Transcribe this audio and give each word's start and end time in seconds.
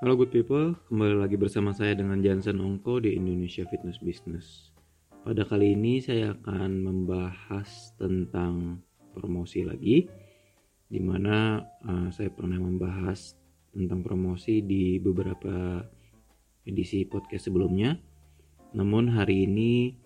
Halo 0.00 0.16
good 0.16 0.32
people, 0.32 0.72
kembali 0.88 1.12
lagi 1.12 1.36
bersama 1.36 1.76
saya 1.76 1.92
dengan 1.92 2.24
Jansen 2.24 2.56
Ongko 2.56 3.04
di 3.04 3.20
Indonesia 3.20 3.68
Fitness 3.68 4.00
Business. 4.00 4.72
Pada 5.28 5.44
kali 5.44 5.76
ini 5.76 6.00
saya 6.00 6.32
akan 6.40 6.88
membahas 6.88 7.92
tentang 8.00 8.80
promosi 9.12 9.60
lagi, 9.60 10.08
di 10.88 11.00
mana 11.04 11.60
uh, 11.84 12.08
saya 12.08 12.32
pernah 12.32 12.56
membahas 12.56 13.36
tentang 13.76 14.00
promosi 14.00 14.64
di 14.64 14.96
beberapa 14.96 15.84
edisi 16.64 17.04
podcast 17.04 17.52
sebelumnya. 17.52 17.92
Namun 18.72 19.12
hari 19.12 19.44
ini 19.44 20.00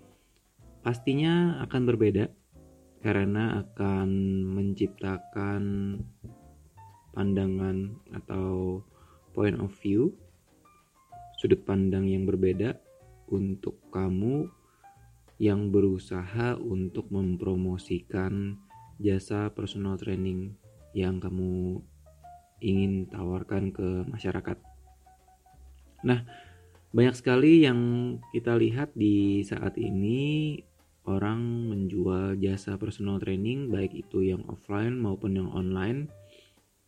pastinya 0.83 1.63
akan 1.71 1.83
berbeda 1.87 2.35
karena 2.99 3.63
akan 3.63 4.11
menciptakan 4.59 5.63
pandangan 7.15 7.95
atau 8.11 8.83
point 9.35 9.59
of 9.59 9.75
view, 9.83 10.15
sudut 11.43 11.61
pandang 11.67 12.07
yang 12.07 12.25
berbeda 12.25 12.79
untuk 13.29 13.77
kamu 13.91 14.47
yang 15.43 15.75
berusaha 15.75 16.55
untuk 16.57 17.11
mempromosikan 17.11 18.55
jasa 19.03 19.51
personal 19.51 19.99
training 19.99 20.55
yang 20.95 21.19
kamu 21.19 21.83
ingin 22.63 23.11
tawarkan 23.11 23.75
ke 23.75 24.07
masyarakat. 24.07 24.57
Nah, 26.07 26.23
banyak 26.95 27.17
sekali 27.19 27.67
yang 27.67 27.81
kita 28.31 28.55
lihat 28.55 28.95
di 28.95 29.43
saat 29.43 29.75
ini 29.75 30.63
orang 31.05 31.69
menjual 31.69 32.39
jasa 32.39 32.79
personal 32.79 33.19
training 33.19 33.69
baik 33.69 33.93
itu 33.93 34.25
yang 34.25 34.47
offline 34.47 34.97
maupun 34.97 35.37
yang 35.37 35.51
online 35.53 36.09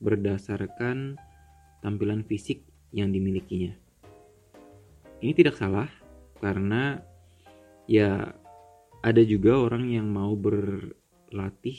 berdasarkan 0.00 1.18
tampilan 1.86 2.26
fisik 2.26 2.66
yang 2.90 3.14
dimilikinya. 3.14 3.70
Ini 5.22 5.30
tidak 5.38 5.54
salah 5.54 5.86
karena 6.42 6.98
ya 7.86 8.34
ada 9.06 9.22
juga 9.22 9.54
orang 9.54 9.86
yang 9.86 10.10
mau 10.10 10.34
berlatih 10.34 11.78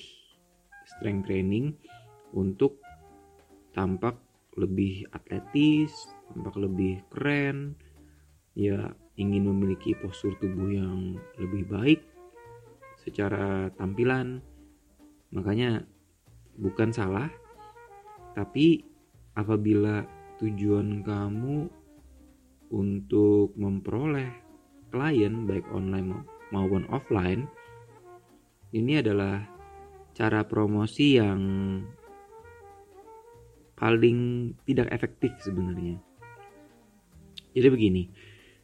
strength 0.88 1.28
training 1.28 1.76
untuk 2.32 2.80
tampak 3.76 4.16
lebih 4.56 5.04
atletis, 5.12 5.92
tampak 6.32 6.56
lebih 6.56 7.04
keren, 7.12 7.76
ya 8.56 8.96
ingin 9.20 9.52
memiliki 9.52 9.92
postur 10.00 10.34
tubuh 10.40 10.72
yang 10.72 11.20
lebih 11.36 11.68
baik 11.68 12.00
secara 13.04 13.68
tampilan. 13.76 14.40
Makanya 15.36 15.84
bukan 16.56 16.96
salah, 16.96 17.28
tapi 18.34 18.88
apabila 19.38 20.02
tujuan 20.42 21.06
kamu 21.06 21.70
untuk 22.74 23.54
memperoleh 23.54 24.28
klien 24.90 25.46
baik 25.46 25.70
online 25.70 26.26
maupun 26.50 26.90
offline, 26.90 27.46
ini 28.74 29.00
adalah 29.00 29.46
cara 30.18 30.42
promosi 30.42 31.22
yang 31.22 31.40
paling 33.78 34.52
tidak 34.66 34.90
efektif 34.90 35.38
sebenarnya. 35.38 36.02
Jadi 37.54 37.68
begini, 37.70 38.04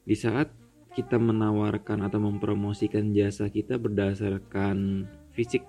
di 0.01 0.17
saat 0.17 0.49
kita 0.93 1.17
menawarkan 1.17 2.05
atau 2.05 2.21
mempromosikan 2.21 3.13
jasa 3.13 3.49
kita 3.49 3.77
berdasarkan 3.77 5.05
fisik 5.33 5.65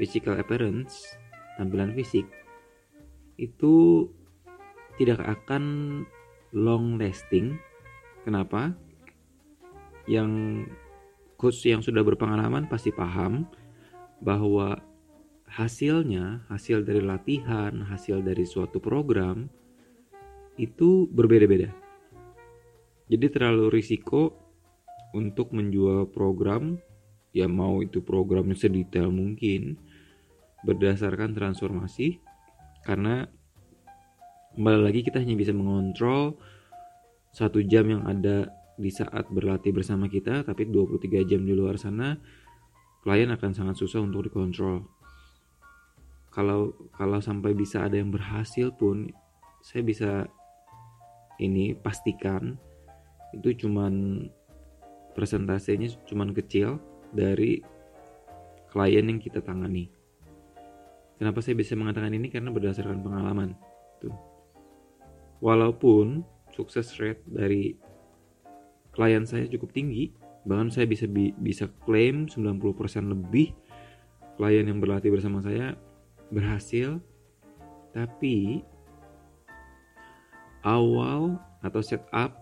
physical 0.00 0.40
appearance 0.40 1.18
tampilan 1.60 1.92
fisik 1.92 2.24
itu 3.38 4.06
tidak 4.98 5.22
akan 5.22 6.04
long 6.52 6.98
lasting. 6.98 7.56
Kenapa? 8.26 8.74
Yang 10.10 10.66
coach 11.38 11.62
yang 11.64 11.80
sudah 11.80 12.02
berpengalaman 12.02 12.66
pasti 12.66 12.90
paham 12.90 13.46
bahwa 14.18 14.82
hasilnya 15.48 16.44
hasil 16.50 16.84
dari 16.84 17.00
latihan 17.00 17.72
hasil 17.86 18.20
dari 18.20 18.44
suatu 18.44 18.82
program 18.82 19.48
itu 20.58 21.06
berbeda-beda. 21.08 21.70
Jadi 23.08 23.26
terlalu 23.32 23.72
risiko 23.72 24.34
untuk 25.16 25.56
menjual 25.56 26.10
program 26.12 26.76
ya 27.32 27.48
mau 27.48 27.80
itu 27.80 28.04
programnya 28.04 28.58
sedetail 28.58 29.08
mungkin 29.08 29.78
berdasarkan 30.66 31.32
transformasi 31.32 32.20
karena 32.88 33.28
kembali 34.56 34.80
lagi 34.80 35.04
kita 35.04 35.20
hanya 35.20 35.36
bisa 35.36 35.52
mengontrol 35.52 36.40
satu 37.36 37.60
jam 37.60 37.84
yang 37.92 38.08
ada 38.08 38.48
di 38.80 38.88
saat 38.88 39.28
berlatih 39.28 39.76
bersama 39.76 40.08
kita 40.08 40.40
tapi 40.48 40.64
23 40.64 41.28
jam 41.28 41.44
di 41.44 41.52
luar 41.52 41.76
sana 41.76 42.16
klien 43.04 43.28
akan 43.28 43.52
sangat 43.52 43.76
susah 43.76 44.00
untuk 44.00 44.32
dikontrol 44.32 44.88
kalau 46.32 46.72
kalau 46.96 47.20
sampai 47.20 47.52
bisa 47.52 47.84
ada 47.84 48.00
yang 48.00 48.08
berhasil 48.08 48.72
pun 48.72 49.12
saya 49.60 49.84
bisa 49.84 50.24
ini 51.44 51.76
pastikan 51.76 52.56
itu 53.36 53.68
cuman 53.68 54.24
persentasenya 55.12 55.92
cuman 56.08 56.32
kecil 56.32 56.80
dari 57.12 57.60
klien 58.70 59.08
yang 59.08 59.18
kita 59.18 59.40
tangani. 59.40 59.97
Kenapa 61.18 61.42
saya 61.42 61.58
bisa 61.58 61.74
mengatakan 61.74 62.14
ini? 62.14 62.30
Karena 62.30 62.54
berdasarkan 62.54 63.02
pengalaman. 63.02 63.58
Tuh. 63.98 64.14
Walaupun 65.42 66.22
sukses 66.54 66.94
rate 66.98 67.22
dari 67.26 67.74
klien 68.94 69.26
saya 69.26 69.50
cukup 69.50 69.74
tinggi, 69.74 70.14
bahkan 70.46 70.70
saya 70.70 70.86
bisa 70.86 71.10
bi 71.10 71.34
bisa 71.38 71.66
klaim 71.86 72.30
90% 72.30 72.62
lebih 73.10 73.54
klien 74.38 74.66
yang 74.66 74.78
berlatih 74.78 75.10
bersama 75.10 75.42
saya 75.42 75.74
berhasil, 76.30 77.02
tapi 77.90 78.62
awal 80.62 81.38
atau 81.62 81.82
setup 81.82 82.38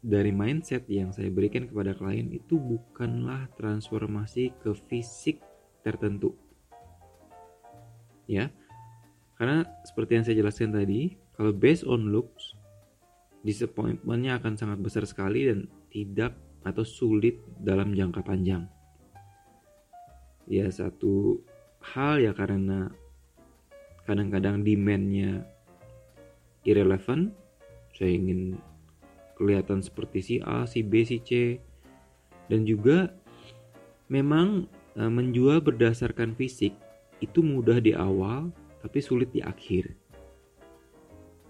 dari 0.00 0.32
mindset 0.32 0.88
yang 0.88 1.12
saya 1.12 1.28
berikan 1.28 1.68
kepada 1.68 1.92
klien 1.92 2.32
itu 2.32 2.56
bukanlah 2.56 3.52
transformasi 3.60 4.56
ke 4.64 4.72
fisik 4.88 5.44
tertentu. 5.84 6.32
Ya. 8.30 8.54
Karena 9.34 9.66
seperti 9.82 10.10
yang 10.14 10.24
saya 10.28 10.38
jelaskan 10.38 10.70
tadi, 10.70 11.18
kalau 11.34 11.50
based 11.50 11.82
on 11.82 12.14
looks, 12.14 12.54
disappointmentnya 13.42 14.38
akan 14.38 14.54
sangat 14.54 14.78
besar 14.78 15.02
sekali 15.02 15.50
dan 15.50 15.66
tidak 15.90 16.38
atau 16.62 16.86
sulit 16.86 17.40
dalam 17.58 17.96
jangka 17.96 18.22
panjang. 18.22 18.68
Ya 20.46 20.68
satu 20.70 21.40
hal 21.80 22.20
ya 22.20 22.36
karena 22.36 22.92
kadang-kadang 24.04 24.62
demandnya 24.62 25.42
irrelevant. 26.68 27.32
Saya 27.96 28.14
ingin 28.14 28.60
kelihatan 29.40 29.80
seperti 29.80 30.18
si 30.20 30.34
A, 30.44 30.68
si 30.68 30.84
B, 30.84 31.02
si 31.02 31.18
C. 31.24 31.56
Dan 32.50 32.68
juga 32.68 33.08
memang 34.12 34.66
e, 34.98 35.02
menjual 35.06 35.62
berdasarkan 35.62 36.34
fisik 36.34 36.74
itu 37.20 37.40
mudah 37.44 37.78
di 37.78 37.92
awal 37.92 38.52
tapi 38.80 38.98
sulit 39.04 39.28
di 39.30 39.44
akhir. 39.44 39.92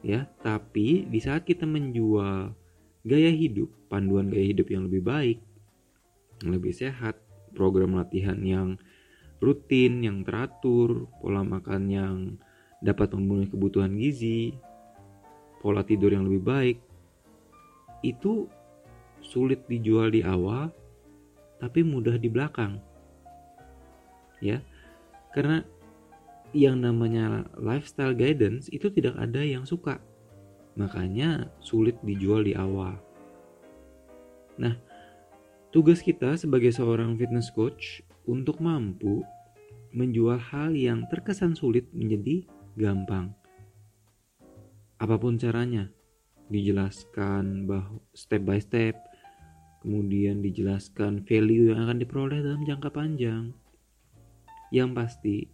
Ya, 0.00 0.26
tapi 0.41 1.04
di 1.06 1.20
saat 1.20 1.44
kita 1.44 1.69
menjual 1.69 2.53
gaya 3.04 3.30
hidup, 3.33 3.68
panduan 3.92 4.33
gaya 4.33 4.50
hidup 4.50 4.72
yang 4.72 4.89
lebih 4.89 5.04
baik, 5.04 5.39
yang 6.41 6.56
lebih 6.56 6.72
sehat, 6.72 7.21
program 7.53 7.95
latihan 7.97 8.41
yang 8.41 8.80
rutin, 9.45 10.00
yang 10.00 10.24
teratur, 10.24 11.09
pola 11.21 11.45
makan 11.45 11.83
yang 11.89 12.16
dapat 12.80 13.12
memenuhi 13.12 13.53
kebutuhan 13.53 13.92
gizi, 14.00 14.56
pola 15.60 15.84
tidur 15.84 16.16
yang 16.16 16.24
lebih 16.24 16.42
baik, 16.45 16.78
itu 18.00 18.48
sulit 19.21 19.60
dijual 19.68 20.09
di 20.09 20.24
awal 20.24 20.72
tapi 21.60 21.84
mudah 21.84 22.16
di 22.16 22.28
belakang 22.33 22.80
ya 24.41 24.65
karena 25.34 25.62
yang 26.50 26.82
namanya 26.82 27.47
lifestyle 27.54 28.15
guidance 28.15 28.66
itu 28.74 28.91
tidak 28.91 29.15
ada 29.18 29.42
yang 29.42 29.62
suka. 29.62 30.03
Makanya 30.74 31.50
sulit 31.62 31.94
dijual 32.03 32.42
di 32.42 32.54
awal. 32.59 32.98
Nah 34.59 34.74
tugas 35.71 36.03
kita 36.03 36.34
sebagai 36.34 36.74
seorang 36.74 37.15
fitness 37.15 37.54
coach 37.54 38.03
untuk 38.27 38.59
mampu 38.59 39.22
menjual 39.94 40.38
hal 40.38 40.74
yang 40.74 41.06
terkesan 41.10 41.54
sulit 41.54 41.86
menjadi 41.94 42.47
gampang. 42.78 43.34
Apa 44.98 45.16
pun 45.16 45.38
caranya 45.38 45.91
dijelaskan 46.50 47.71
bahwa 47.71 48.03
step 48.10 48.42
by 48.42 48.59
step 48.59 48.98
kemudian 49.80 50.42
dijelaskan 50.42 51.22
value 51.24 51.72
yang 51.72 51.86
akan 51.86 52.03
diperoleh 52.03 52.42
dalam 52.42 52.66
jangka 52.66 52.91
panjang 52.91 53.54
yang 54.71 54.95
pasti 54.95 55.51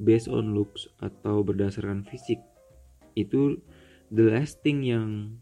based 0.00 0.28
on 0.32 0.56
looks 0.56 0.88
atau 1.00 1.44
berdasarkan 1.44 2.08
fisik 2.08 2.40
itu 3.12 3.60
the 4.08 4.24
last 4.32 4.64
thing 4.64 4.80
yang 4.82 5.38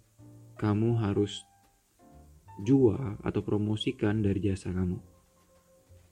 kamu 0.58 0.98
harus 0.98 1.46
jual 2.66 3.16
atau 3.22 3.40
promosikan 3.40 4.18
dari 4.18 4.42
jasa 4.42 4.74
kamu. 4.74 4.98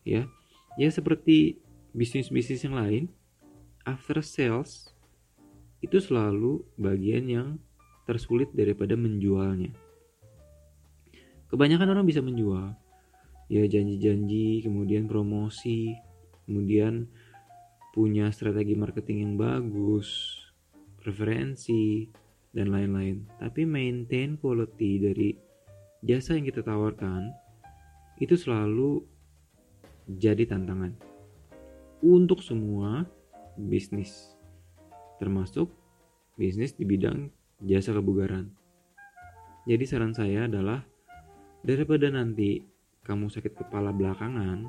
Ya. 0.07 0.31
Ya 0.79 0.89
seperti 0.93 1.59
bisnis-bisnis 1.97 2.63
yang 2.63 2.77
lain, 2.79 3.05
after 3.83 4.21
sales 4.23 4.95
itu 5.81 5.99
selalu 5.99 6.63
bagian 6.77 7.25
yang 7.27 7.49
tersulit 8.07 8.53
daripada 8.55 8.95
menjualnya. 8.95 9.73
Kebanyakan 11.51 11.97
orang 11.97 12.07
bisa 12.07 12.21
menjual, 12.23 12.77
ya 13.51 13.63
janji-janji, 13.67 14.63
kemudian 14.63 15.09
promosi, 15.09 15.95
kemudian 16.47 17.11
punya 17.93 18.31
strategi 18.31 18.77
marketing 18.77 19.19
yang 19.25 19.35
bagus, 19.41 20.39
preferensi, 21.01 22.07
dan 22.57 22.73
lain-lain. 22.73 23.29
Tapi 23.37 23.69
maintain 23.69 24.41
quality 24.41 24.93
dari 25.01 25.29
jasa 26.01 26.37
yang 26.37 26.49
kita 26.49 26.65
tawarkan 26.65 27.29
itu 28.21 28.33
selalu 28.33 29.05
jadi 30.09 30.49
tantangan 30.49 30.97
untuk 32.01 32.41
semua 32.41 33.05
bisnis, 33.57 34.37
termasuk 35.21 35.69
bisnis 36.37 36.77
di 36.77 36.85
bidang 36.85 37.33
jasa 37.65 37.97
kebugaran. 37.97 38.53
Jadi 39.67 39.85
saran 39.89 40.13
saya 40.13 40.47
adalah 40.47 40.85
daripada 41.65 42.13
nanti 42.13 42.63
kamu 43.03 43.33
sakit 43.33 43.57
kepala 43.57 43.91
belakangan, 43.91 44.69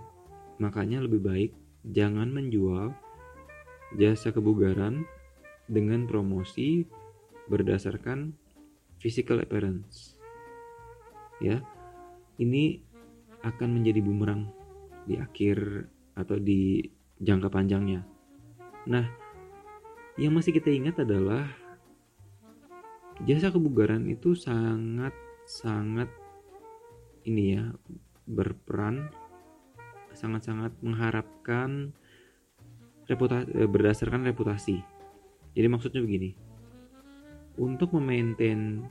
makanya 0.57 1.03
lebih 1.03 1.21
baik 1.21 1.51
jangan 1.91 2.31
menjual 2.31 2.91
jasa 3.95 4.35
kebugaran 4.35 5.07
dengan 5.67 6.07
promosi 6.07 6.83
berdasarkan 7.47 8.35
physical 8.99 9.39
appearance. 9.39 10.19
Ya. 11.39 11.63
Ini 12.37 12.77
akan 13.41 13.81
menjadi 13.81 13.97
bumerang 14.05 14.53
di 15.09 15.17
akhir 15.17 15.89
atau 16.13 16.37
di 16.37 16.85
jangka 17.17 17.49
panjangnya. 17.49 18.05
Nah, 18.85 19.05
yang 20.21 20.37
masih 20.37 20.53
kita 20.53 20.69
ingat 20.69 21.01
adalah 21.01 21.49
jasa 23.25 23.49
kebugaran 23.49 24.05
itu 24.05 24.37
sangat 24.37 25.13
sangat 25.49 26.09
ini 27.25 27.57
ya 27.57 27.65
berperan 28.29 29.09
sangat-sangat 30.17 30.73
mengharapkan 30.81 31.93
reputasi 33.05 33.47
eh, 33.53 33.69
berdasarkan 33.69 34.25
reputasi. 34.25 34.81
Jadi 35.53 35.67
maksudnya 35.69 36.01
begini. 36.01 36.33
Untuk 37.57 37.93
memaintain 37.97 38.85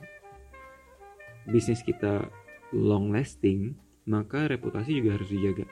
bisnis 1.47 1.83
kita 1.83 2.27
long 2.75 3.11
lasting, 3.11 3.75
maka 4.07 4.47
reputasi 4.47 4.99
juga 4.99 5.15
harus 5.15 5.31
dijaga. 5.31 5.67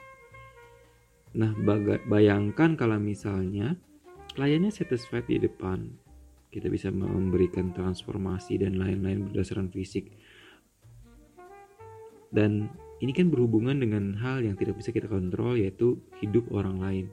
Nah, 1.36 1.52
bayangkan 2.08 2.80
kalau 2.80 2.96
misalnya 2.96 3.76
kliennya 4.32 4.72
satisfied 4.72 5.28
di 5.28 5.36
depan, 5.36 5.92
kita 6.48 6.72
bisa 6.72 6.88
memberikan 6.88 7.76
transformasi 7.76 8.56
dan 8.64 8.80
lain-lain 8.80 9.28
berdasarkan 9.28 9.68
fisik. 9.68 10.16
Dan 12.32 12.72
ini 13.04 13.12
kan 13.12 13.28
berhubungan 13.28 13.76
dengan 13.82 14.16
hal 14.20 14.44
yang 14.46 14.56
tidak 14.56 14.80
bisa 14.80 14.96
kita 14.96 15.10
kontrol 15.10 15.60
yaitu 15.60 16.00
hidup 16.24 16.48
orang 16.52 16.80
lain. 16.80 17.06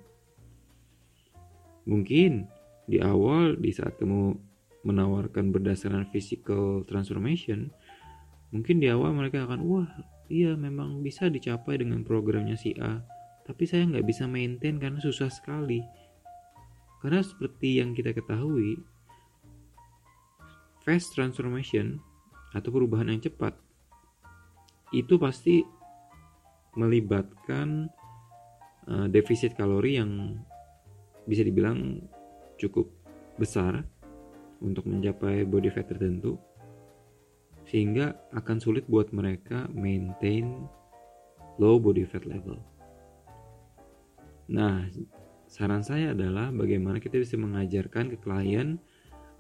Mungkin 1.89 2.47
di 2.87 3.03
awal 3.03 3.59
di 3.59 3.75
saat 3.75 3.99
kamu 3.99 4.39
menawarkan 4.87 5.51
berdasarkan 5.51 6.11
physical 6.11 6.87
transformation, 6.87 7.71
mungkin 8.53 8.79
di 8.79 8.93
awal 8.93 9.17
mereka 9.17 9.49
akan 9.49 9.65
wah 9.65 9.91
iya 10.29 10.55
memang 10.55 11.01
bisa 11.01 11.33
dicapai 11.33 11.81
dengan 11.81 12.05
programnya 12.05 12.55
si 12.55 12.77
A 12.79 13.01
tapi 13.43 13.67
saya 13.67 13.89
nggak 13.89 14.07
bisa 14.07 14.25
maintain 14.31 14.79
karena 14.79 15.03
susah 15.03 15.33
sekali 15.33 15.83
karena 17.03 17.25
seperti 17.25 17.83
yang 17.83 17.97
kita 17.97 18.15
ketahui 18.15 18.79
fast 20.87 21.11
transformation 21.17 21.99
atau 22.55 22.71
perubahan 22.71 23.11
yang 23.11 23.21
cepat 23.25 23.57
itu 24.93 25.17
pasti 25.17 25.65
melibatkan 26.77 27.89
uh, 28.89 29.07
defisit 29.09 29.57
kalori 29.57 30.01
yang 30.01 30.41
bisa 31.29 31.45
dibilang 31.45 32.01
cukup 32.57 32.89
besar 33.37 33.85
untuk 34.63 34.87
mencapai 34.87 35.43
body 35.49 35.73
fat 35.73 35.91
tertentu 35.91 36.39
sehingga 37.67 38.15
akan 38.37 38.59
sulit 38.61 38.85
buat 38.87 39.11
mereka 39.15 39.71
maintain 39.73 40.67
low 41.57 41.79
body 41.79 42.05
fat 42.05 42.27
level. 42.27 42.59
Nah, 44.53 44.91
saran 45.49 45.81
saya 45.81 46.13
adalah 46.13 46.53
bagaimana 46.53 46.99
kita 47.01 47.17
bisa 47.17 47.39
mengajarkan 47.39 48.13
ke 48.13 48.17
klien 48.21 48.77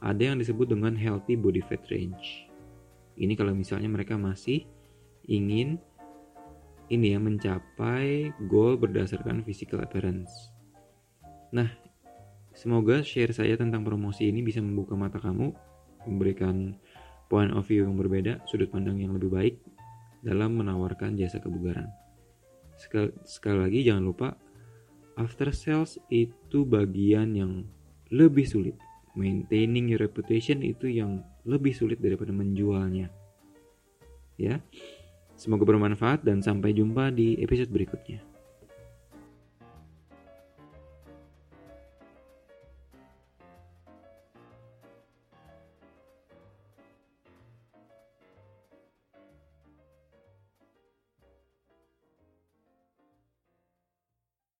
ada 0.02 0.32
yang 0.32 0.38
disebut 0.40 0.70
dengan 0.70 0.96
healthy 0.96 1.36
body 1.36 1.62
fat 1.66 1.82
range. 1.90 2.48
Ini 3.18 3.36
kalau 3.36 3.52
misalnya 3.52 3.92
mereka 3.92 4.16
masih 4.16 4.64
ingin 5.32 5.80
ini 6.92 7.16
ya 7.16 7.18
mencapai 7.18 8.36
goal 8.52 8.76
berdasarkan 8.76 9.40
physical 9.48 9.80
appearance. 9.80 10.52
Nah, 11.56 11.72
semoga 12.52 13.00
share 13.00 13.32
saya 13.32 13.56
tentang 13.56 13.80
promosi 13.80 14.28
ini 14.28 14.44
bisa 14.44 14.60
membuka 14.60 14.92
mata 14.92 15.16
kamu, 15.16 15.56
memberikan 16.04 16.76
point 17.32 17.48
of 17.56 17.64
view 17.64 17.88
yang 17.88 17.96
berbeda, 17.96 18.44
sudut 18.44 18.68
pandang 18.68 19.00
yang 19.00 19.16
lebih 19.16 19.32
baik 19.32 19.56
dalam 20.20 20.60
menawarkan 20.60 21.16
jasa 21.16 21.40
kebugaran. 21.40 21.88
Sekali, 22.76 23.16
sekali 23.24 23.58
lagi 23.64 23.80
jangan 23.88 24.04
lupa 24.04 24.28
after 25.16 25.48
sales 25.52 25.96
itu 26.12 26.68
bagian 26.68 27.32
yang 27.32 27.64
lebih 28.12 28.44
sulit. 28.44 28.76
Maintaining 29.16 29.92
your 29.92 30.04
reputation 30.04 30.60
itu 30.64 30.88
yang 30.88 31.24
lebih 31.44 31.72
sulit 31.72 32.00
daripada 32.00 32.32
menjualnya. 32.32 33.12
Ya. 34.40 34.60
Semoga 35.42 35.66
bermanfaat 35.66 36.22
dan 36.22 36.38
sampai 36.38 36.70
jumpa 36.70 37.10
di 37.10 37.34
episode 37.42 37.66
berikutnya. 37.74 38.31